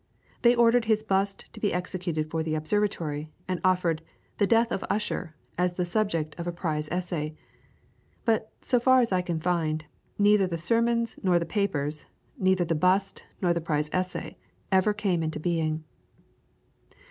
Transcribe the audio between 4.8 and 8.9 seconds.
Ussher" as the subject of a prize essay; but, so